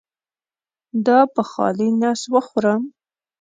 [1.05, 2.83] دا په خالي نس وخورم؟